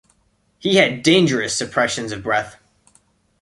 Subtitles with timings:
[0.57, 2.57] He had dangerous suppressions of breath.